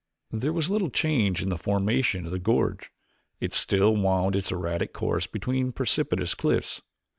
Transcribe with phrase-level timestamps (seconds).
[0.31, 2.89] There was little change in the formation of the gorge;
[3.39, 6.81] it still wound its erratic course between precipitous cliffs.